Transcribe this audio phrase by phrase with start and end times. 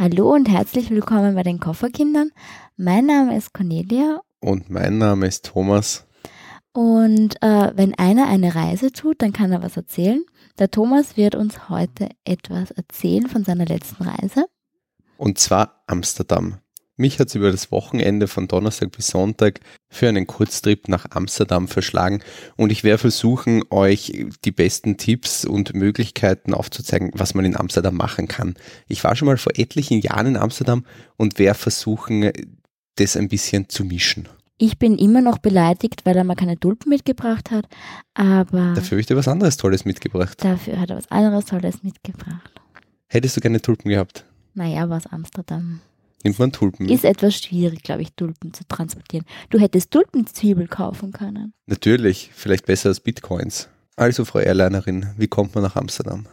[0.00, 2.30] Hallo und herzlich willkommen bei den Kofferkindern.
[2.76, 4.20] Mein Name ist Cornelia.
[4.38, 6.06] Und mein Name ist Thomas.
[6.72, 10.24] Und äh, wenn einer eine Reise tut, dann kann er was erzählen.
[10.60, 14.46] Der Thomas wird uns heute etwas erzählen von seiner letzten Reise.
[15.16, 16.58] Und zwar Amsterdam.
[16.98, 21.68] Mich hat es über das Wochenende von Donnerstag bis Sonntag für einen Kurztrip nach Amsterdam
[21.68, 22.22] verschlagen
[22.56, 27.94] und ich werde versuchen, euch die besten Tipps und Möglichkeiten aufzuzeigen, was man in Amsterdam
[27.94, 28.56] machen kann.
[28.88, 30.84] Ich war schon mal vor etlichen Jahren in Amsterdam
[31.16, 32.32] und werde versuchen,
[32.96, 34.28] das ein bisschen zu mischen.
[34.58, 37.68] Ich bin immer noch beleidigt, weil er mal keine Tulpen mitgebracht hat,
[38.14, 38.74] aber.
[38.74, 40.44] Dafür habe ich dir was anderes Tolles mitgebracht.
[40.44, 42.60] Dafür hat er was anderes Tolles mitgebracht.
[43.06, 44.24] Hättest du gerne Tulpen gehabt?
[44.54, 45.80] Naja, was Amsterdam.
[46.24, 46.94] Nimmt man Tulpen mit?
[46.94, 49.24] Ist etwas schwierig, glaube ich, Tulpen zu transportieren.
[49.50, 51.52] Du hättest Tulpenzwiebel kaufen können.
[51.66, 53.68] Natürlich, vielleicht besser als Bitcoins.
[53.96, 56.26] Also, Frau Airlinerin, wie kommt man nach Amsterdam?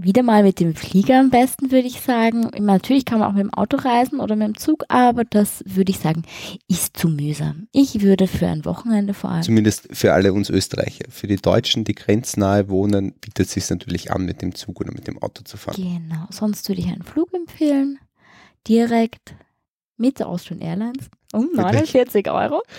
[0.00, 2.48] Wieder mal mit dem Flieger am besten, würde ich sagen.
[2.60, 5.90] Natürlich kann man auch mit dem Auto reisen oder mit dem Zug, aber das würde
[5.90, 6.22] ich sagen,
[6.68, 7.66] ist zu mühsam.
[7.72, 9.42] Ich würde für ein Wochenende vor allem.
[9.42, 11.06] Zumindest für alle uns Österreicher.
[11.08, 14.92] Für die Deutschen, die grenznahe wohnen, bietet es sich natürlich an, mit dem Zug oder
[14.92, 15.82] mit dem Auto zu fahren.
[15.82, 16.26] Genau.
[16.30, 17.98] Sonst würde ich einen Flug empfehlen
[18.68, 19.34] direkt
[19.96, 22.62] mit der Austrian Airlines um 49 Euro.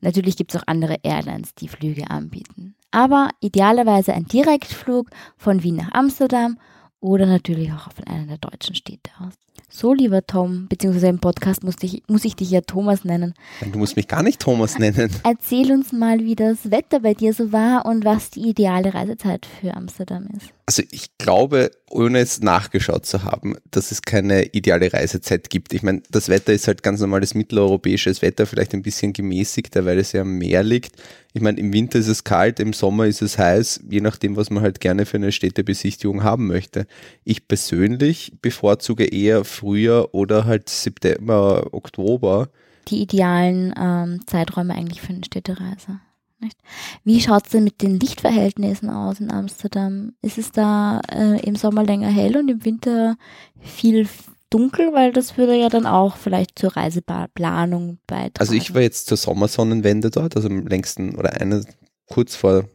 [0.00, 2.74] Natürlich gibt es auch andere Airlines, die Flüge anbieten.
[2.90, 6.58] Aber idealerweise ein Direktflug von Wien nach Amsterdam
[7.00, 9.34] oder natürlich auch von einer der deutschen Städte aus.
[9.68, 13.34] So, lieber Tom, beziehungsweise im Podcast muss ich, muss ich dich ja Thomas nennen.
[13.72, 15.10] Du musst mich gar nicht Thomas nennen.
[15.24, 19.44] Erzähl uns mal, wie das Wetter bei dir so war und was die ideale Reisezeit
[19.44, 20.55] für Amsterdam ist.
[20.68, 25.72] Also ich glaube, ohne es nachgeschaut zu haben, dass es keine ideale Reisezeit gibt.
[25.72, 30.00] Ich meine, das Wetter ist halt ganz normales mitteleuropäisches Wetter, vielleicht ein bisschen gemäßigter, weil
[30.00, 30.96] es ja am Meer liegt.
[31.34, 34.50] Ich meine, im Winter ist es kalt, im Sommer ist es heiß, je nachdem, was
[34.50, 36.88] man halt gerne für eine Städtebesichtigung haben möchte.
[37.22, 42.48] Ich persönlich bevorzuge eher Frühjahr oder halt September, Oktober.
[42.88, 46.00] Die idealen ähm, Zeiträume eigentlich für eine Städtereise.
[46.38, 46.58] Nicht?
[47.04, 50.12] Wie schaut es denn mit den Lichtverhältnissen aus in Amsterdam?
[50.20, 53.16] Ist es da äh, im Sommer länger hell und im Winter
[53.58, 54.06] viel
[54.50, 54.92] dunkel?
[54.92, 58.34] Weil das würde ja dann auch vielleicht zur Reiseplanung beitragen.
[58.38, 61.64] Also ich war jetzt zur Sommersonnenwende dort, also am längsten oder eine
[62.06, 62.68] kurz vor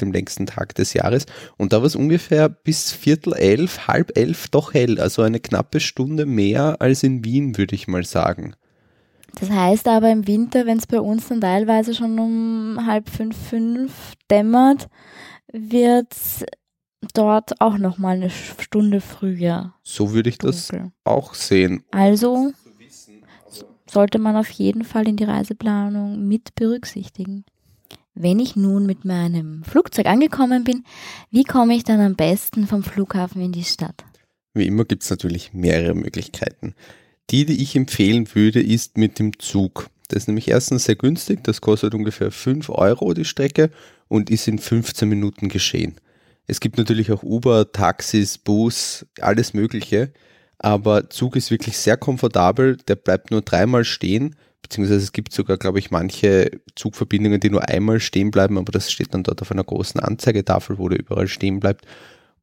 [0.00, 1.26] dem längsten Tag des Jahres.
[1.56, 5.00] Und da war es ungefähr bis Viertel elf, halb elf doch hell.
[5.00, 8.54] Also eine knappe Stunde mehr als in Wien, würde ich mal sagen.
[9.40, 13.36] Das heißt aber im Winter, wenn es bei uns dann teilweise schon um halb fünf,
[13.36, 14.88] fünf dämmert,
[15.52, 16.14] wird
[17.14, 19.74] dort auch nochmal eine Stunde früher.
[19.82, 20.70] So würde ich das
[21.04, 21.84] auch sehen.
[21.90, 22.52] Also
[23.88, 27.44] sollte man auf jeden Fall in die Reiseplanung mit berücksichtigen.
[28.14, 30.84] Wenn ich nun mit meinem Flugzeug angekommen bin,
[31.30, 34.04] wie komme ich dann am besten vom Flughafen in die Stadt?
[34.54, 36.74] Wie immer gibt es natürlich mehrere Möglichkeiten.
[37.30, 39.90] Die, die ich empfehlen würde, ist mit dem Zug.
[40.08, 43.70] Das ist nämlich erstens sehr günstig, das kostet ungefähr 5 Euro die Strecke
[44.08, 45.96] und ist in 15 Minuten geschehen.
[46.46, 50.12] Es gibt natürlich auch Uber, Taxis, Bus, alles Mögliche,
[50.58, 55.58] aber Zug ist wirklich sehr komfortabel, der bleibt nur dreimal stehen, beziehungsweise es gibt sogar,
[55.58, 59.52] glaube ich, manche Zugverbindungen, die nur einmal stehen bleiben, aber das steht dann dort auf
[59.52, 61.86] einer großen Anzeigetafel, wo der überall stehen bleibt.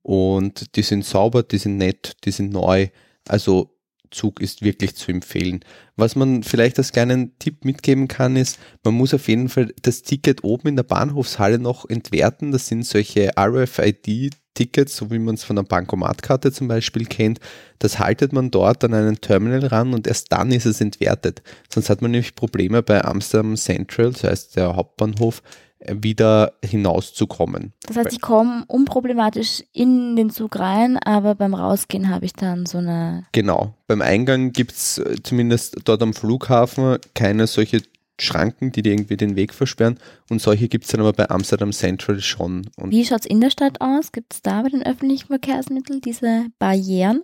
[0.04, 2.90] Und die sind sauber, die sind nett, die sind neu.
[3.28, 3.75] Also
[4.12, 5.62] Zug ist wirklich zu empfehlen.
[5.96, 10.02] Was man vielleicht als kleinen Tipp mitgeben kann, ist, man muss auf jeden Fall das
[10.02, 12.52] Ticket oben in der Bahnhofshalle noch entwerten.
[12.52, 17.40] Das sind solche RFID-Tickets, so wie man es von der Bankomatkarte zum Beispiel kennt.
[17.80, 21.42] Das haltet man dort an einen Terminal ran und erst dann ist es entwertet.
[21.74, 25.42] Sonst hat man nämlich Probleme bei Amsterdam Central, das heißt der Hauptbahnhof,
[25.90, 27.74] wieder hinauszukommen.
[27.88, 32.66] Das heißt, ich komme unproblematisch in den Zug rein, aber beim Rausgehen habe ich dann
[32.66, 33.26] so eine.
[33.32, 33.74] Genau.
[33.88, 37.82] Beim Eingang gibt es äh, zumindest dort am Flughafen keine solche
[38.20, 40.00] Schranken, die dir irgendwie den Weg versperren.
[40.30, 42.70] Und solche gibt es dann aber bei Amsterdam Central schon.
[42.78, 44.12] Und Wie schaut es in der Stadt aus?
[44.12, 47.24] Gibt es da bei den öffentlichen Verkehrsmitteln diese Barrieren?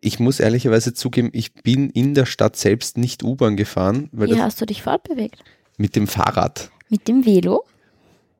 [0.00, 4.08] Ich muss ehrlicherweise zugeben, ich bin in der Stadt selbst nicht U-Bahn gefahren.
[4.12, 5.42] Wie hast du dich fortbewegt?
[5.78, 6.70] Mit dem Fahrrad.
[6.88, 7.64] Mit dem Velo?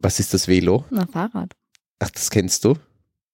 [0.07, 0.85] Was ist das Velo?
[0.91, 1.53] Na, Fahrrad.
[1.99, 2.77] Ach, das kennst du?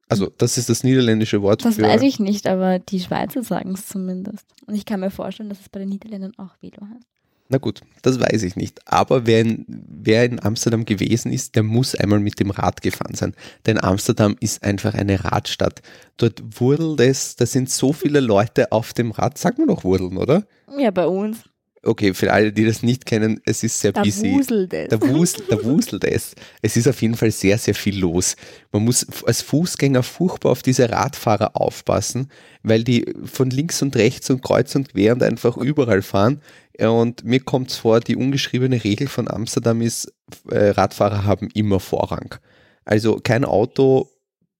[0.09, 1.83] Also, das ist das niederländische Wort das für.
[1.83, 4.47] Das weiß ich nicht, aber die Schweizer sagen es zumindest.
[4.67, 7.07] Und ich kann mir vorstellen, dass es bei den Niederländern auch Velo heißt.
[7.51, 8.81] Na gut, das weiß ich nicht.
[8.91, 13.17] Aber wer in, wer in Amsterdam gewesen ist, der muss einmal mit dem Rad gefahren
[13.17, 13.35] sein.
[13.67, 15.83] Denn Amsterdam ist einfach eine Radstadt.
[16.17, 19.37] Dort wurdelt es, da sind so viele Leute auf dem Rad.
[19.37, 20.45] Sag mal noch wurdeln, oder?
[20.79, 21.45] Ja, bei uns.
[21.85, 24.33] Okay, für alle, die das nicht kennen, es ist sehr Da busy.
[24.33, 24.89] wuselt es.
[24.89, 26.35] Da wuselt, da wuselt es.
[26.61, 28.37] Es ist auf jeden Fall sehr, sehr viel los.
[28.71, 32.29] Man muss als Fußgänger furchtbar auf diese Radfahrer aufpassen,
[32.63, 36.41] weil die von links und rechts und kreuz und quer und einfach überall fahren.
[36.79, 40.13] Und mir kommt es vor, die ungeschriebene Regel von Amsterdam ist,
[40.51, 42.35] äh, Radfahrer haben immer Vorrang.
[42.85, 44.09] Also kein Auto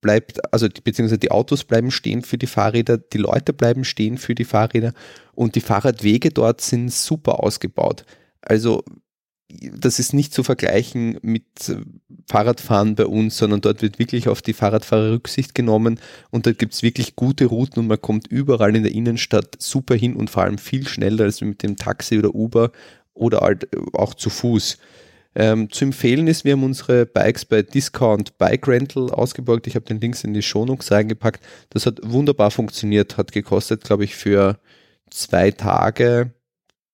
[0.03, 4.35] bleibt, also beziehungsweise die Autos bleiben stehen für die Fahrräder, die Leute bleiben stehen für
[4.35, 4.93] die Fahrräder
[5.35, 8.05] und die Fahrradwege dort sind super ausgebaut.
[8.43, 8.85] Also
[9.75, 11.45] das ist nicht zu vergleichen mit
[12.29, 16.01] Fahrradfahren bei uns, sondern dort wird wirklich auf die Fahrradfahrer Rücksicht genommen
[16.31, 19.95] und dort gibt es wirklich gute Routen und man kommt überall in der Innenstadt super
[19.95, 22.73] hin und vor allem viel schneller als mit dem Taxi oder Uber
[23.15, 24.79] oder halt auch zu Fuß.
[25.35, 29.67] Ähm, zu empfehlen ist, wir haben unsere Bikes bei Discount Bike Rental ausgeborgt.
[29.67, 31.43] Ich habe den Links in die Shownotes reingepackt.
[31.71, 34.59] Das hat wunderbar funktioniert, hat gekostet, glaube ich, für
[35.11, 36.33] zwei Tage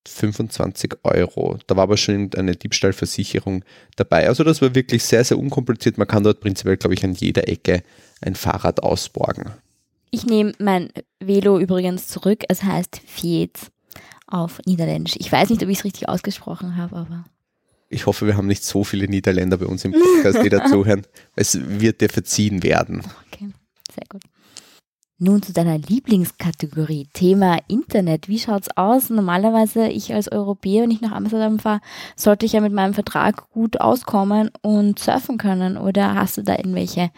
[0.07, 1.59] 25 Euro.
[1.67, 3.65] Da war aber schon eine Diebstahlversicherung
[3.97, 4.29] dabei.
[4.29, 5.99] Also das war wirklich sehr, sehr unkompliziert.
[5.99, 7.83] Man kann dort prinzipiell, glaube ich, an jeder Ecke
[8.21, 9.51] ein Fahrrad ausborgen.
[10.11, 12.45] Ich nehme mein Velo übrigens zurück.
[12.49, 13.71] Es heißt Fietz
[14.27, 15.17] auf Niederländisch.
[15.19, 17.25] Ich weiß nicht, ob ich es richtig ausgesprochen habe, aber
[17.91, 21.07] Ich hoffe, wir haben nicht so viele Niederländer bei uns im Podcast, die dazuhören.
[21.37, 23.03] Es wird dir verziehen werden.
[23.33, 23.49] okay,
[23.93, 24.23] sehr gut.
[25.21, 28.29] Nun zu deiner Lieblingskategorie, Thema Internet.
[28.29, 29.11] Wie schaut's aus?
[29.11, 31.81] Normalerweise, ich als Europäer, wenn ich nach Amsterdam fahre,
[32.15, 35.77] sollte ich ja mit meinem Vertrag gut auskommen und surfen können.
[35.77, 37.11] Oder hast du da irgendwelche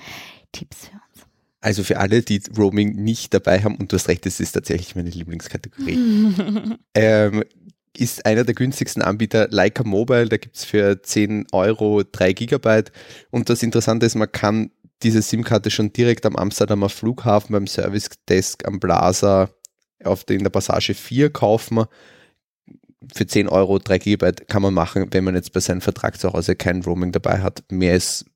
[0.52, 1.26] Tipps für uns?
[1.60, 4.96] Also für alle, die Roaming nicht dabei haben, und du hast recht, das ist tatsächlich
[4.96, 5.98] meine Lieblingskategorie,
[6.94, 7.44] ähm,
[7.96, 10.28] ist einer der günstigsten Anbieter Leica Mobile.
[10.28, 12.92] Da gibt es für 10 Euro 3 Gigabyte.
[13.30, 14.70] Und das Interessante ist, man kann
[15.02, 19.50] diese SIM-Karte schon direkt am Amsterdamer Flughafen beim Service Desk am Plaza
[20.04, 21.84] auf der, in der Passage 4 kaufen.
[23.14, 26.32] Für 10 Euro 3 Gigabyte kann man machen, wenn man jetzt bei seinem Vertrag zu
[26.32, 27.64] Hause kein Roaming dabei hat.
[27.70, 28.26] Mehr ist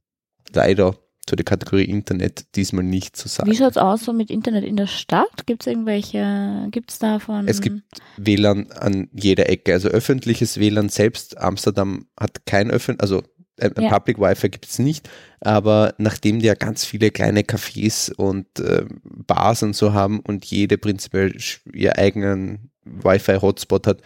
[0.53, 3.51] leider zu der Kategorie Internet diesmal nicht zu sagen.
[3.51, 5.47] Wie schaut's aus so mit Internet in der Stadt?
[5.47, 7.49] Gibt's irgendwelche, gibt's davon?
[7.49, 7.83] Es gibt
[8.17, 11.39] WLAN an jeder Ecke, also öffentliches WLAN selbst.
[11.39, 13.23] Amsterdam hat kein öffentlich, also
[13.61, 13.97] ein Ja.
[13.99, 15.09] Public Wi-Fi gibt es nicht,
[15.41, 20.45] aber nachdem die ja ganz viele kleine Cafés und äh, Bars und so haben und
[20.45, 24.01] jede prinzipiell sch- ihr eigenen Wi-Fi-Hotspot hat,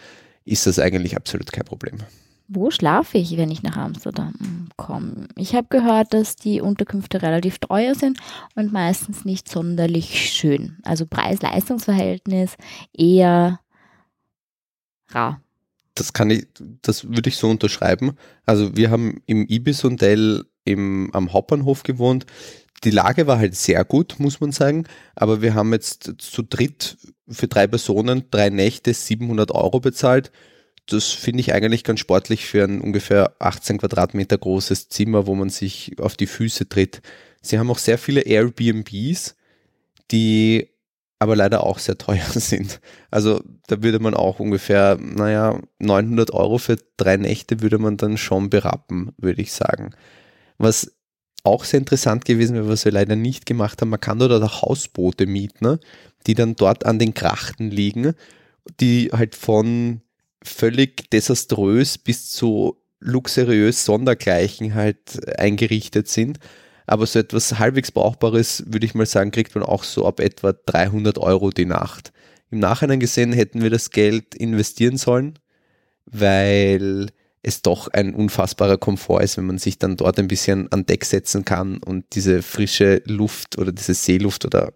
[0.45, 1.95] ist das eigentlich absolut kein Problem.
[2.51, 5.27] Wo schlafe ich, wenn ich nach Amsterdam komme?
[5.35, 8.19] Ich habe gehört, dass die Unterkünfte relativ teuer sind
[8.55, 10.77] und meistens nicht sonderlich schön.
[10.83, 12.57] Also Preis-Leistungs-Verhältnis
[12.91, 13.59] eher
[15.09, 15.41] rar.
[15.93, 16.47] Das kann ich,
[16.81, 18.13] das würde ich so unterschreiben.
[18.47, 22.25] Also wir haben im Ibis-Hotel im, am Hauptbahnhof gewohnt.
[22.83, 24.85] Die Lage war halt sehr gut, muss man sagen.
[25.13, 26.97] Aber wir haben jetzt zu dritt
[27.29, 30.31] für drei Personen drei Nächte 700 Euro bezahlt.
[30.89, 35.49] Das finde ich eigentlich ganz sportlich für ein ungefähr 18 Quadratmeter großes Zimmer, wo man
[35.49, 37.01] sich auf die Füße tritt.
[37.41, 39.35] Sie haben auch sehr viele Airbnbs,
[40.11, 40.69] die
[41.19, 42.79] aber leider auch sehr teuer sind.
[43.11, 48.17] Also da würde man auch ungefähr, naja, 900 Euro für drei Nächte würde man dann
[48.17, 49.91] schon berappen, würde ich sagen.
[50.57, 50.93] Was
[51.43, 54.61] auch sehr interessant gewesen wäre, was wir leider nicht gemacht haben, man kann dort auch
[54.61, 55.79] Hausboote mieten, ne,
[56.27, 58.13] die dann dort an den Krachten liegen,
[58.79, 60.01] die halt von
[60.43, 66.39] völlig desaströs bis zu luxuriös sondergleichen halt eingerichtet sind.
[66.85, 70.53] Aber so etwas halbwegs Brauchbares, würde ich mal sagen, kriegt man auch so ab etwa
[70.53, 72.11] 300 Euro die Nacht.
[72.51, 75.37] Im Nachhinein gesehen hätten wir das Geld investieren sollen,
[76.05, 77.11] weil
[77.43, 81.05] es doch ein unfassbarer Komfort ist, wenn man sich dann dort ein bisschen an Deck
[81.05, 84.73] setzen kann und diese frische Luft oder diese Seeluft oder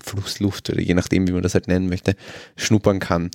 [0.00, 2.14] Flussluft oder je nachdem, wie man das halt nennen möchte,
[2.56, 3.30] schnuppern kann.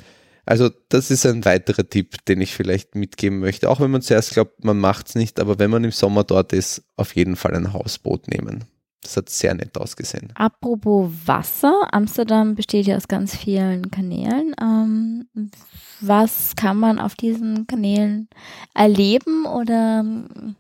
[0.46, 3.70] Also das ist ein weiterer Tipp, den ich vielleicht mitgeben möchte.
[3.70, 6.52] Auch wenn man zuerst glaubt, man macht es nicht, aber wenn man im Sommer dort
[6.52, 8.66] ist, auf jeden Fall ein Hausboot nehmen.
[9.02, 10.32] Das hat sehr nett ausgesehen.
[10.36, 14.56] Apropos Wasser, Amsterdam besteht ja aus ganz vielen Kanälen.
[14.62, 15.28] Ähm,
[16.00, 18.30] was kann man auf diesen Kanälen
[18.74, 20.56] erleben oder ähm,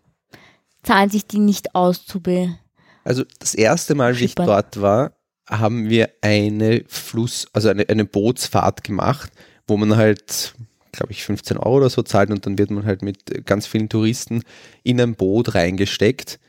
[0.83, 2.57] zahlen sich die nicht aus zu be
[3.05, 5.13] Also das erste Mal, wie ich dort war,
[5.49, 9.31] haben wir eine Fluss, also eine, eine Bootsfahrt gemacht,
[9.67, 10.55] wo man halt,
[10.91, 13.89] glaube ich, 15 Euro oder so zahlt und dann wird man halt mit ganz vielen
[13.89, 14.43] Touristen
[14.83, 16.39] in ein Boot reingesteckt.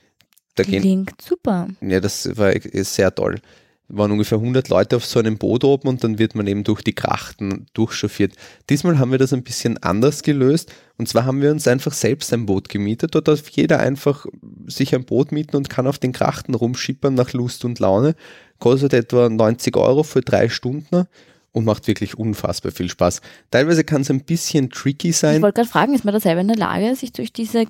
[0.57, 1.69] Da Klingt super.
[1.81, 3.41] ja, das war ist sehr toll.
[3.89, 6.83] waren ungefähr 100 Leute auf so einem Boot oben und dann wird man eben durch
[6.83, 8.35] die Krachten durchchauffiert.
[8.71, 12.33] Diesmal haben wir das ein bisschen anders gelöst und zwar haben wir uns einfach selbst
[12.33, 13.15] ein Boot gemietet.
[13.15, 14.27] Dort darf jeder einfach
[14.67, 18.15] sich ein Boot mieten und kann auf den Krachten rumschippern nach Lust und Laune.
[18.61, 21.07] Kostet etwa 90 Euro für drei Stunden
[21.55, 23.21] und macht wirklich unfassbar viel Spaß.
[23.51, 25.37] Teilweise kann es ein bisschen tricky sein.
[25.37, 27.67] Ich wollte gerade fragen, ist man da selber in der Lage, sich durch diese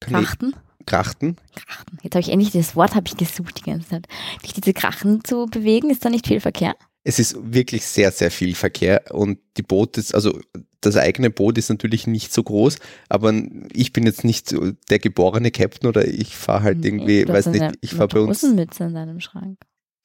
[0.00, 0.54] Krachten?
[0.86, 1.36] Krachten?
[1.66, 1.96] Krachten.
[2.02, 4.06] Jetzt habe ich endlich das Wort habe ich gesucht die ganze Zeit.
[4.40, 6.74] Durch diese Krachen zu bewegen, ist da nicht viel Verkehr?
[7.04, 10.40] Es ist wirklich sehr, sehr viel Verkehr und die Boote, also
[10.80, 12.78] das eigene Boot ist natürlich nicht so groß,
[13.10, 13.34] aber
[13.72, 14.54] ich bin jetzt nicht
[14.88, 18.42] der geborene Captain oder ich fahre halt irgendwie, weiß nicht, ich fahre bei uns.
[18.42, 19.58] Matrosenmütze in deinem Schrank.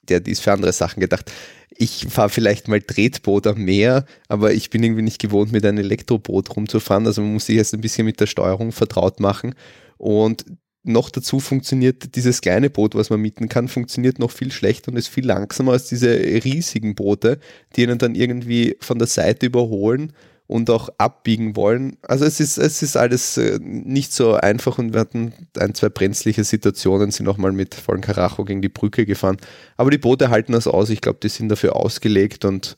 [0.09, 1.31] Der ist für andere Sachen gedacht.
[1.75, 5.79] Ich fahre vielleicht mal Tretboot am Meer, aber ich bin irgendwie nicht gewohnt, mit einem
[5.79, 7.07] Elektroboot rumzufahren.
[7.07, 9.55] Also man muss sich jetzt ein bisschen mit der Steuerung vertraut machen.
[9.97, 10.45] Und
[10.83, 14.97] noch dazu funktioniert dieses kleine Boot, was man mieten kann, funktioniert noch viel schlechter und
[14.97, 17.39] ist viel langsamer als diese riesigen Boote,
[17.75, 20.13] die einen dann irgendwie von der Seite überholen
[20.53, 21.97] und auch abbiegen wollen.
[22.03, 25.89] Also es ist, es ist alles äh, nicht so einfach und wir hatten ein, zwei
[25.89, 29.37] brenzliche Situationen, sind auch mal mit vollen Karacho gegen die Brücke gefahren.
[29.77, 30.91] Aber die Boote halten das aus.
[30.91, 32.77] Ich glaube, die sind dafür ausgelegt und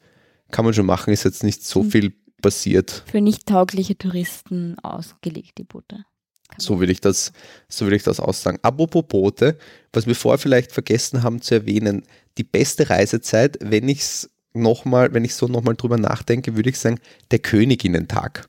[0.52, 1.92] kann man schon machen, ist jetzt nicht so Hm.
[1.92, 3.04] viel passiert.
[3.08, 6.06] Für nicht taugliche Touristen ausgelegt, die Boote.
[6.48, 7.34] Kann So will ich das,
[7.68, 8.60] so will ich das aussagen.
[8.62, 9.58] Apropos Boote,
[9.92, 12.04] was wir vorher vielleicht vergessen haben zu erwähnen,
[12.38, 16.80] die beste Reisezeit, wenn ich es nochmal, wenn ich so nochmal drüber nachdenke, würde ich
[16.80, 17.00] sagen,
[17.32, 18.48] der Königinnentag.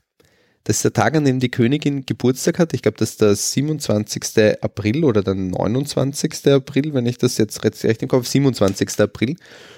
[0.67, 2.73] Das ist der Tag, an dem die Königin Geburtstag hat.
[2.73, 4.61] Ich glaube, das ist der 27.
[4.61, 6.45] April oder der 29.
[6.47, 8.99] April, wenn ich das jetzt recht im Kopf, 27.
[8.99, 9.37] April.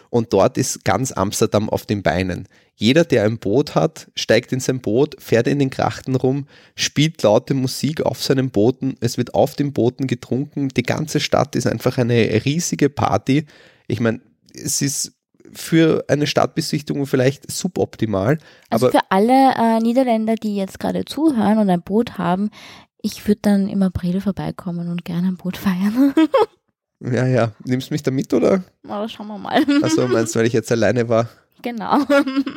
[0.10, 2.48] Und dort ist ganz Amsterdam auf den Beinen.
[2.74, 7.22] Jeder, der ein Boot hat, steigt in sein Boot, fährt in den Krachten rum, spielt
[7.22, 11.68] laute Musik auf seinen Booten, es wird auf den Booten getrunken, die ganze Stadt ist
[11.68, 13.46] einfach eine riesige Party.
[13.88, 14.22] Ich meine,
[14.56, 15.19] es ist
[15.54, 18.38] für eine Stadtbesichtigung vielleicht suboptimal,
[18.70, 22.50] Also aber für alle äh, Niederländer, die jetzt gerade zuhören und ein Boot haben,
[23.02, 26.14] ich würde dann im April vorbeikommen und gerne ein Boot feiern.
[27.00, 28.64] ja, ja, nimmst mich da mit oder?
[28.88, 29.64] Aber schauen wir mal.
[29.82, 31.30] Also meinst du, weil ich jetzt alleine war?
[31.62, 32.00] genau.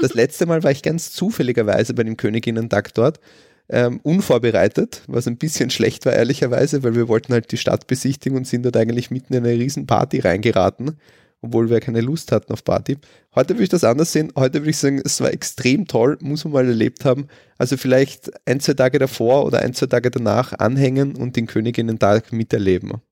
[0.00, 3.20] Das letzte Mal war ich ganz zufälligerweise bei dem Königinnentag dort,
[3.68, 8.37] ähm, unvorbereitet, was ein bisschen schlecht war, ehrlicherweise, weil wir wollten halt die Stadt besichtigen
[8.37, 10.99] und sind dort eigentlich mitten in eine riesen Party reingeraten,
[11.42, 12.96] obwohl wir keine Lust hatten auf Party.
[13.34, 14.32] Heute würde ich das anders sehen.
[14.37, 17.26] Heute würde ich sagen, es war extrem toll, muss man mal erlebt haben.
[17.58, 22.32] Also vielleicht ein, zwei Tage davor oder ein, zwei Tage danach anhängen und den Königinnentag
[22.32, 23.02] miterleben.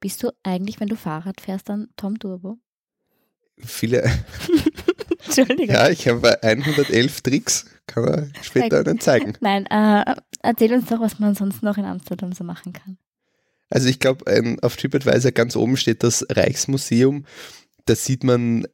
[0.00, 2.58] Bist du eigentlich, wenn du Fahrrad fährst, dann Tom Turbo?
[3.58, 4.02] Viele,
[5.24, 5.74] Entschuldigung.
[5.74, 9.34] ja, ich habe 111 Tricks, kann man später einen zeigen.
[9.40, 12.98] Nein, äh, erzähl uns doch, was man sonst noch in Amsterdam so machen kann.
[13.72, 17.24] Also ich glaube, auf TripAdvisor ganz oben steht das Reichsmuseum.
[17.86, 18.66] Da sieht man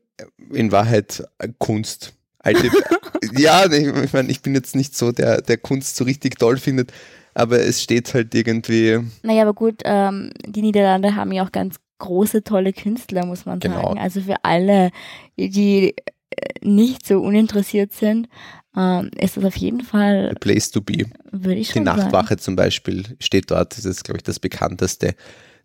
[0.53, 1.25] in Wahrheit
[1.59, 2.15] Kunst.
[2.41, 2.71] Alte,
[3.37, 6.93] ja, ich meine, ich bin jetzt nicht so der, der Kunst so richtig toll findet,
[7.35, 11.77] aber es steht halt irgendwie, Naja, aber gut, ähm, die Niederlande haben ja auch ganz
[11.99, 13.83] große, tolle Künstler, muss man Genau.
[13.83, 13.99] sagen.
[13.99, 14.91] Also für alle,
[15.37, 18.29] die äh, nicht so uninteressiert sind,
[18.77, 21.07] ähm, ist das auf jeden Fall, a place to be.
[21.33, 21.99] würde ich Die schon sagen.
[22.03, 25.15] Nachtwache zum Beispiel steht dort, das ist, glaube ich, das bekannteste.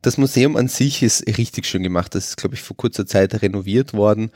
[0.03, 2.13] Das Museum an sich ist richtig schön gemacht.
[2.13, 4.31] Das ist, glaube ich, vor kurzer Zeit renoviert worden.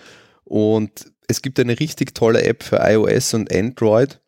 [0.46, 4.20] Und es gibt eine richtig tolle App für iOS und Android,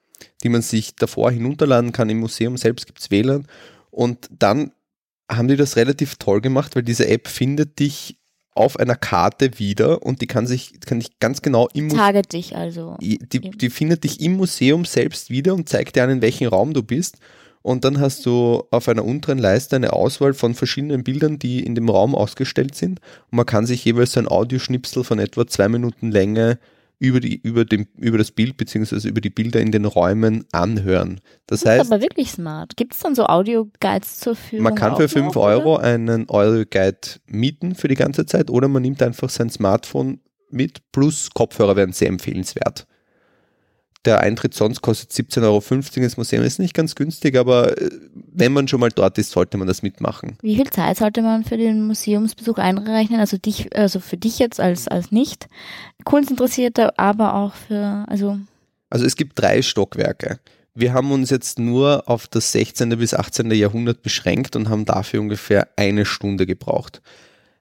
[0.43, 2.09] die man sich davor hinunterladen kann.
[2.09, 3.47] Im Museum selbst gibt es WLAN.
[3.89, 4.73] Und dann
[5.31, 8.17] haben die das relativ toll gemacht, weil diese App findet dich
[8.51, 12.57] auf einer Karte wieder und die kann sich kann dich ganz genau im Museum dich
[12.57, 12.97] also.
[12.99, 16.73] die, die findet dich im Museum selbst wieder und zeigt dir an, in welchem Raum
[16.73, 17.19] du bist.
[17.69, 21.75] Und dann hast du auf einer unteren Leiste eine Auswahl von verschiedenen Bildern, die in
[21.75, 22.99] dem Raum ausgestellt sind.
[23.29, 26.57] Und man kann sich jeweils ein Audioschnipsel von etwa zwei Minuten Länge
[26.97, 29.07] über, die, über, dem, über das Bild bzw.
[29.07, 31.21] über die Bilder in den Räumen anhören.
[31.45, 32.75] Das Das ist heißt, aber wirklich smart.
[32.75, 34.63] Gibt es dann so Audio-Guides zur Verfügung?
[34.63, 35.83] man kann für auch 5 noch, Euro oder?
[35.83, 41.29] einen Euro-Guide mieten für die ganze Zeit oder man nimmt einfach sein Smartphone mit, plus
[41.35, 42.87] Kopfhörer wären sehr empfehlenswert.
[44.05, 47.89] Der Eintritt sonst kostet 17,50 Euro ins Museum, ist nicht ganz günstig, aber äh,
[48.31, 50.37] wenn man schon mal dort ist, sollte man das mitmachen.
[50.41, 53.19] Wie viel Zeit sollte man für den Museumsbesuch einrechnen?
[53.19, 55.49] Also dich, also für dich jetzt als, als nicht
[56.05, 58.39] Kunstinteressierter, aber auch für, also
[58.89, 60.39] Also es gibt drei Stockwerke.
[60.73, 62.97] Wir haben uns jetzt nur auf das 16.
[62.97, 63.51] bis 18.
[63.51, 67.01] Jahrhundert beschränkt und haben dafür ungefähr eine Stunde gebraucht.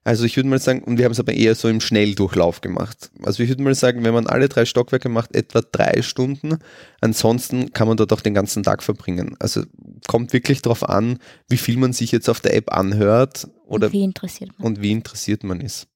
[0.09, 3.11] Also ich würde mal sagen, und wir haben es aber eher so im Schnelldurchlauf gemacht.
[3.25, 6.61] Also ich würde mal sagen, wenn man alle drei Stockwerke macht, etwa drei Stunden.
[7.03, 9.37] Ansonsten kann man dort auch den ganzen Tag verbringen.
[9.39, 9.65] Also
[10.07, 11.19] kommt wirklich darauf an,
[11.51, 14.69] wie viel man sich jetzt auf der App anhört oder wie interessiert man?
[14.69, 15.89] und wie interessiert man ist.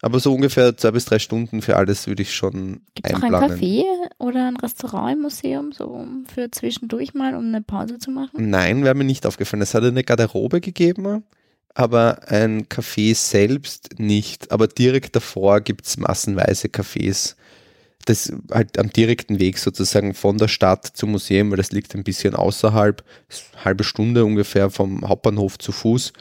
[0.00, 3.22] Aber so ungefähr zwei bis drei Stunden für alles würde ich schon Gibt es auch
[3.22, 3.32] ein.
[3.32, 3.84] Café
[4.18, 8.50] oder ein Restaurant im Museum, so um für zwischendurch mal, um eine Pause zu machen?
[8.50, 9.62] Nein, wäre mir nicht aufgefallen.
[9.62, 11.22] Es hat eine Garderobe gegeben,
[11.74, 14.50] aber ein Café selbst nicht.
[14.52, 17.36] Aber direkt davor gibt es massenweise Cafés.
[18.04, 22.02] Das halt am direkten Weg sozusagen von der Stadt zum Museum, weil das liegt ein
[22.02, 23.04] bisschen außerhalb,
[23.64, 26.12] halbe Stunde ungefähr vom Hauptbahnhof zu Fuß.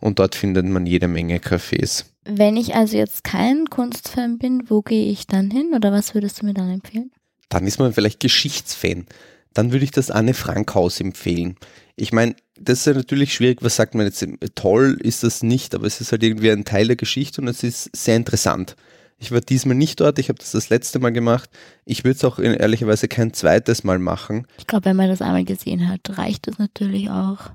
[0.00, 2.04] Und dort findet man jede Menge Cafés.
[2.24, 6.40] Wenn ich also jetzt kein Kunstfan bin, wo gehe ich dann hin oder was würdest
[6.42, 7.10] du mir dann empfehlen?
[7.48, 9.06] Dann ist man vielleicht Geschichtsfan.
[9.54, 11.56] Dann würde ich das Anne Frank Haus empfehlen.
[11.96, 15.74] Ich meine, das ist ja natürlich schwierig, was sagt man jetzt, toll ist das nicht,
[15.74, 18.76] aber es ist halt irgendwie ein Teil der Geschichte und es ist sehr interessant.
[19.20, 21.50] Ich war diesmal nicht dort, ich habe das das letzte Mal gemacht.
[21.84, 24.46] Ich würde es auch ehrlicherweise kein zweites Mal machen.
[24.58, 27.50] Ich glaube, wenn man das einmal gesehen hat, reicht das natürlich auch.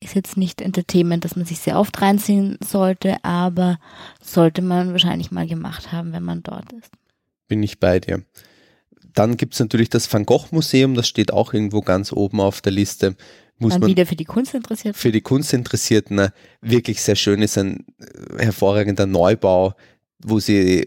[0.00, 3.78] Ist jetzt nicht Entertainment, dass man sich sehr oft reinziehen sollte, aber
[4.22, 6.90] sollte man wahrscheinlich mal gemacht haben, wenn man dort ist.
[7.48, 8.22] Bin ich bei dir.
[9.14, 12.60] Dann gibt es natürlich das Van Gogh Museum, das steht auch irgendwo ganz oben auf
[12.60, 13.16] der Liste
[13.58, 15.00] muss Dann man wieder für die Kunstinteressierten.
[15.00, 16.28] Für die Kunstinteressierten
[16.60, 19.74] wirklich sehr schön ist ein äh, hervorragender Neubau,
[20.20, 20.84] wo sie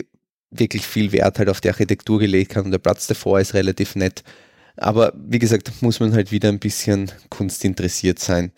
[0.50, 3.96] wirklich viel Wert halt auf die Architektur gelegt haben und der Platz davor ist relativ
[3.96, 4.24] nett.
[4.78, 8.52] Aber wie gesagt, muss man halt wieder ein bisschen kunstinteressiert sein.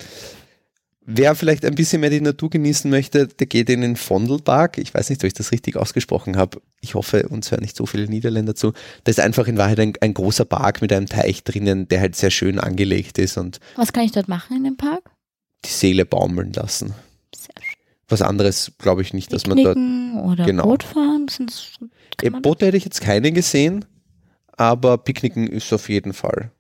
[1.06, 4.78] Wer vielleicht ein bisschen mehr die Natur genießen möchte, der geht in den Vondelpark.
[4.78, 6.62] Ich weiß nicht, ob ich das richtig ausgesprochen habe.
[6.80, 8.72] Ich hoffe, uns hören nicht so viele Niederländer zu.
[9.04, 12.16] Das ist einfach in Wahrheit ein, ein großer Park mit einem Teich drinnen, der halt
[12.16, 13.38] sehr schön angelegt ist.
[13.38, 15.12] Und Was kann ich dort machen in dem Park?
[15.66, 16.94] Die Seele baumeln lassen.
[17.36, 17.80] Sehr schön.
[18.08, 19.78] Was anderes glaube ich nicht, dass man dort.
[19.78, 20.64] Oder genau.
[20.64, 21.28] Boot fahren?
[22.22, 23.86] Äh, Boote hätte ich jetzt keine gesehen,
[24.54, 26.52] aber Picknicken ist auf jeden Fall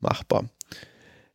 [0.00, 0.44] machbar.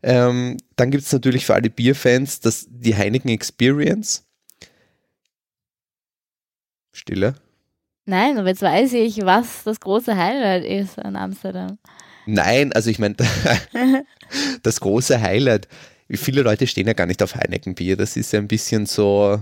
[0.04, 4.26] Ähm, dann gibt es natürlich für alle Bierfans das, die Heineken Experience.
[6.92, 7.36] Stille.
[8.06, 11.78] Nein, aber jetzt weiß ich, was das große Highlight ist an Amsterdam.
[12.26, 13.16] Nein, also ich meine,
[14.64, 15.68] das große Highlight.
[16.10, 17.96] Viele Leute stehen ja gar nicht auf Heineken-Bier.
[17.96, 19.40] Das ist ja ein bisschen so.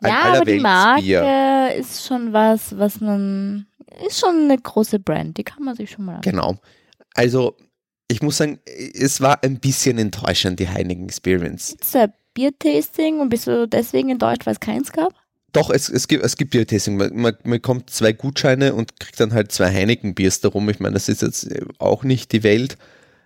[0.00, 3.66] Ein ja, aber die Marke ist schon was, was man.
[4.06, 6.32] Ist schon eine große Brand, die kann man sich schon mal anschauen.
[6.32, 6.58] Genau.
[7.14, 7.56] Also
[8.12, 11.76] ich muss sagen, es war ein bisschen enttäuschend, die Heineken Experience.
[11.80, 15.14] Ist ein Biertasting und bist du deswegen enttäuscht, weil es keins gab?
[15.52, 16.96] Doch, es, es gibt, es gibt Biertasting.
[16.96, 20.68] Man, man, man bekommt zwei Gutscheine und kriegt dann halt zwei Heineken-Biers darum.
[20.70, 22.78] Ich meine, das ist jetzt auch nicht die Welt.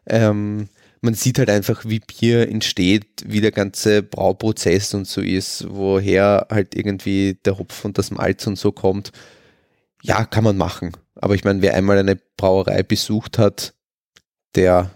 [0.07, 0.69] Ähm,
[1.01, 6.49] man sieht halt einfach, wie Bier entsteht, wie der ganze Brauprozess und so ist, woher
[6.51, 9.13] halt irgendwie der Hopf und das Malz und so kommt.
[10.03, 10.93] Ja, kann man machen.
[11.15, 13.76] Aber ich meine, wer einmal eine Brauerei besucht hat,
[14.57, 14.91] der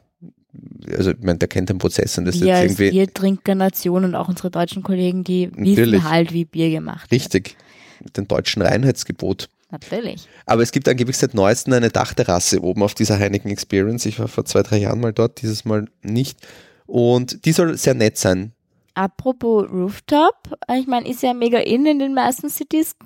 [0.97, 2.91] also ich meine, der kennt den Prozess und das Wir ist irgendwie.
[2.91, 7.11] Biertrinker-Nation und auch unsere deutschen Kollegen, die wissen halt, wie Bier gemacht.
[7.11, 7.57] Richtig.
[8.03, 9.49] Mit dem deutschen Reinheitsgebot.
[9.71, 10.27] Natürlich.
[10.47, 14.05] Aber es gibt angeblich seit neuestem eine Dachterrasse oben auf dieser Heineken Experience.
[14.07, 16.41] Ich war vor zwei, drei Jahren mal dort, dieses Mal nicht.
[16.87, 18.53] Und die soll sehr nett sein.
[18.95, 20.35] Apropos Rooftop,
[20.77, 22.97] ich meine, ist ja mega in in den meisten Cities.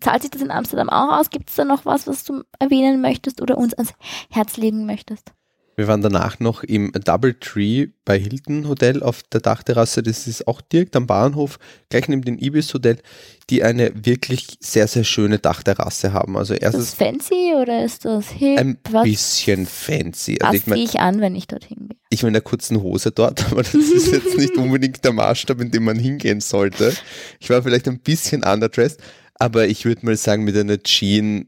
[0.00, 1.30] Zahlt sich das in Amsterdam auch aus?
[1.30, 3.92] Gibt es da noch was, was du erwähnen möchtest oder uns ans
[4.28, 5.32] Herz legen möchtest?
[5.78, 10.02] Wir waren danach noch im Double Tree bei Hilton Hotel auf der Dachterrasse.
[10.02, 12.98] Das ist auch direkt am Bahnhof, gleich neben dem Ibis Hotel,
[13.48, 16.36] die eine wirklich sehr, sehr schöne Dachterrasse haben.
[16.36, 18.58] Also erstens, ist das fancy oder ist das hip?
[18.58, 20.38] Ein Was bisschen fancy.
[20.40, 21.98] Also was ich mein, ich an, wenn ich dorthin gehe?
[22.10, 25.60] Ich war in der kurzen Hose dort, aber das ist jetzt nicht unbedingt der Maßstab,
[25.60, 26.92] in dem man hingehen sollte.
[27.38, 29.00] Ich war vielleicht ein bisschen underdressed,
[29.36, 31.46] aber ich würde mal sagen, mit einer Jean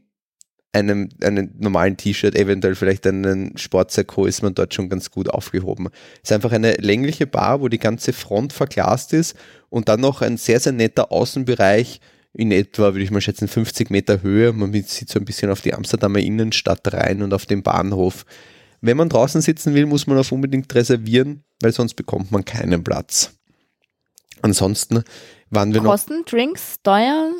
[0.73, 5.89] einem, einem normalen T-Shirt, eventuell vielleicht einen Sportsakko, ist man dort schon ganz gut aufgehoben.
[6.23, 9.35] Es ist einfach eine längliche Bar, wo die ganze Front verglast ist
[9.69, 11.99] und dann noch ein sehr, sehr netter Außenbereich
[12.33, 14.53] in etwa, würde ich mal schätzen, 50 Meter Höhe.
[14.53, 18.25] Man sieht so ein bisschen auf die Amsterdamer Innenstadt rein und auf den Bahnhof.
[18.79, 22.83] Wenn man draußen sitzen will, muss man auf unbedingt reservieren, weil sonst bekommt man keinen
[22.83, 23.33] Platz.
[24.41, 25.03] Ansonsten
[25.49, 26.19] waren wir Kosten, noch.
[26.21, 27.33] Kosten, Drinks, Steuern?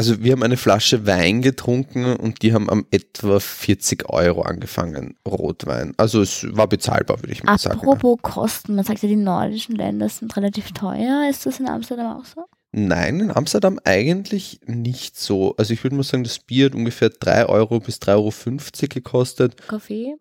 [0.00, 5.14] Also wir haben eine Flasche Wein getrunken und die haben am etwa 40 Euro angefangen,
[5.28, 5.92] Rotwein.
[5.98, 7.80] Also es war bezahlbar, würde ich mal Apropos sagen.
[7.80, 11.28] Apropos Kosten, man sagt ja, die nordischen Länder sind relativ teuer.
[11.28, 12.46] Ist das in Amsterdam auch so?
[12.72, 15.54] Nein, in Amsterdam eigentlich nicht so.
[15.58, 19.68] Also ich würde mal sagen, das Bier hat ungefähr 3 Euro bis 3,50 Euro gekostet.
[19.68, 20.14] Kaffee?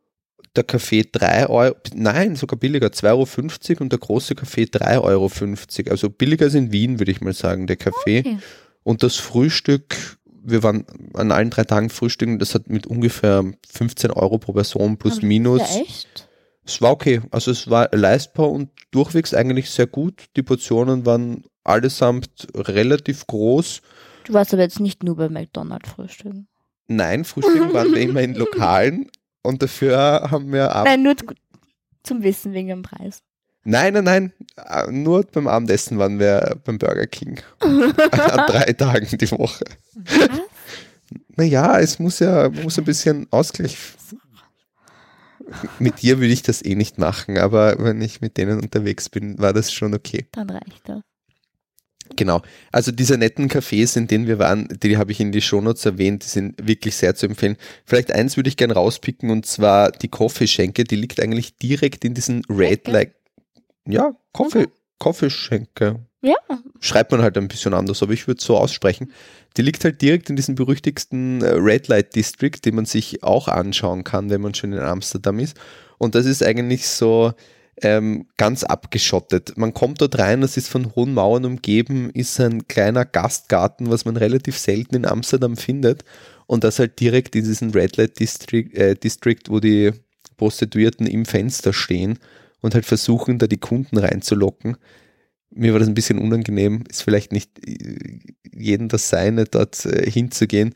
[0.57, 4.97] Der Kaffee 3 Euro, nein, sogar billiger, 2,50 Euro und der große Kaffee 3,50
[5.85, 5.91] Euro.
[5.91, 8.19] Also billiger als in Wien, würde ich mal sagen, der Kaffee.
[8.19, 8.39] Okay.
[8.83, 14.11] Und das Frühstück, wir waren an allen drei Tagen frühstücken, das hat mit ungefähr 15
[14.11, 15.59] Euro pro Person plus minus.
[15.59, 16.29] Ja echt?
[16.65, 17.21] Es war okay.
[17.31, 20.25] Also es war leistbar und durchwegs eigentlich sehr gut.
[20.35, 23.81] Die Portionen waren allesamt relativ groß.
[24.25, 26.47] Du warst aber jetzt nicht nur bei McDonald's frühstücken.
[26.87, 29.09] Nein, frühstücken waren wir immer in Lokalen
[29.43, 31.15] und dafür haben wir ab Nein, nur
[32.03, 33.21] zum Wissen wegen dem Preis.
[33.63, 34.33] Nein, nein, nein.
[34.55, 37.39] Äh, Nur beim Abendessen waren wir beim Burger King.
[37.59, 37.93] An
[38.47, 39.65] drei Tagen die Woche.
[39.95, 40.29] Was?
[41.35, 43.77] Naja, es muss ja muss ein bisschen Ausgleich.
[45.79, 49.39] Mit dir würde ich das eh nicht machen, aber wenn ich mit denen unterwegs bin,
[49.39, 50.27] war das schon okay.
[50.31, 51.01] Dann reicht das.
[52.15, 52.41] Genau.
[52.71, 56.23] Also diese netten Cafés, in denen wir waren, die habe ich in die Shownotes erwähnt,
[56.23, 57.55] die sind wirklich sehr zu empfehlen.
[57.85, 62.13] Vielleicht eins würde ich gerne rauspicken und zwar die Kaffeeschenke, die liegt eigentlich direkt in
[62.13, 62.87] diesen Red?
[62.87, 63.13] Light.
[63.87, 64.67] Ja, Kaffee,
[64.99, 65.99] Kaffeeschenke.
[66.21, 66.35] Ja.
[66.81, 69.11] Schreibt man halt ein bisschen anders, aber ich würde es so aussprechen.
[69.57, 73.47] Die liegt halt direkt in diesem berüchtigsten äh, Red Light District, den man sich auch
[73.47, 75.57] anschauen kann, wenn man schon in Amsterdam ist.
[75.97, 77.33] Und das ist eigentlich so
[77.81, 79.57] ähm, ganz abgeschottet.
[79.57, 84.05] Man kommt dort rein, das ist von hohen Mauern umgeben, ist ein kleiner Gastgarten, was
[84.05, 86.03] man relativ selten in Amsterdam findet.
[86.47, 89.91] Und das halt direkt in diesem Red Light District, äh, District wo die
[90.37, 92.19] Prostituierten im Fenster stehen
[92.61, 94.77] und halt versuchen, da die Kunden reinzulocken.
[95.51, 98.19] Mir war das ein bisschen unangenehm, ist vielleicht nicht äh,
[98.51, 100.75] jedem das Seine, dort äh, hinzugehen.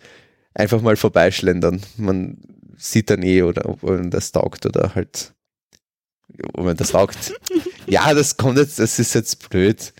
[0.53, 1.81] Einfach mal vorbeischlendern.
[1.97, 2.37] Man
[2.77, 5.33] sieht dann eh, oder ob man das taugt oder halt,
[6.53, 7.33] ob man das taugt.
[7.87, 9.93] ja, das kommt jetzt, das ist jetzt blöd,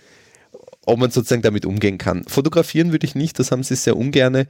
[0.85, 2.23] ob man sozusagen damit umgehen kann.
[2.25, 4.47] Fotografieren würde ich nicht, das haben sie sehr ungerne.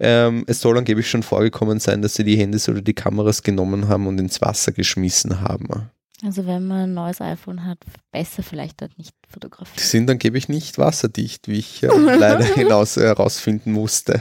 [0.00, 3.88] Ähm, es soll angeblich schon vorgekommen sein, dass sie die Handys oder die Kameras genommen
[3.88, 5.90] haben und ins Wasser geschmissen haben.
[6.24, 7.78] Also wenn man ein neues iPhone hat,
[8.10, 9.78] besser vielleicht dort nicht Die fotografieren.
[9.86, 14.20] sind angeblich nicht wasserdicht, wie ich äh, leider hinaus herausfinden musste.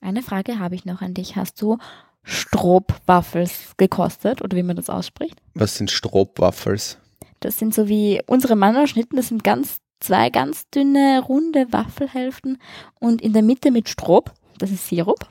[0.00, 1.36] Eine Frage habe ich noch an dich.
[1.36, 1.78] Hast du
[2.24, 5.40] Stroopwaffels gekostet oder wie man das ausspricht?
[5.54, 6.98] Was sind Stroopwaffels?
[7.40, 12.58] Das sind so wie unsere Mannerschnitten, das sind ganz zwei ganz dünne, runde Waffelhälften
[13.00, 15.28] und in der Mitte mit Stroop, das ist Sirup,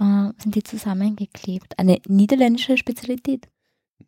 [0.00, 1.78] äh, sind die zusammengeklebt.
[1.78, 3.48] Eine niederländische Spezialität.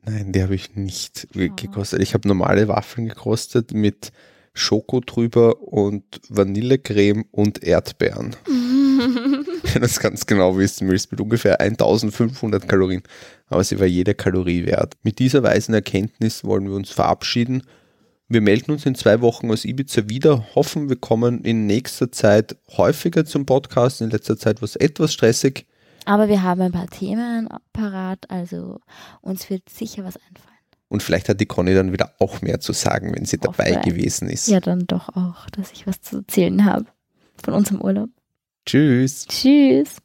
[0.04, 2.02] Nein, die habe ich nicht gekostet.
[2.02, 4.12] Ich habe normale Waffeln gekostet mit
[4.52, 8.36] Schoko drüber und Vanillecreme und Erdbeeren.
[8.46, 13.02] Wenn du das ganz genau wissen willst, mit ungefähr 1500 Kalorien.
[13.46, 14.94] Aber sie war jede Kalorie wert.
[15.02, 17.62] Mit dieser weisen Erkenntnis wollen wir uns verabschieden.
[18.28, 22.56] Wir melden uns in zwei Wochen aus Ibiza wieder, hoffen, wir kommen in nächster Zeit
[22.76, 24.00] häufiger zum Podcast.
[24.00, 25.66] In letzter Zeit war es etwas stressig.
[26.04, 28.80] Aber wir haben ein paar Themen parat, also
[29.20, 30.50] uns wird sicher was einfallen.
[30.88, 34.28] Und vielleicht hat die Conny dann wieder auch mehr zu sagen, wenn sie dabei gewesen
[34.28, 34.48] ist.
[34.48, 36.86] Ja, dann doch auch, dass ich was zu erzählen habe
[37.42, 38.10] von unserem Urlaub.
[38.66, 39.26] Tschüss.
[39.26, 39.98] Tschüss.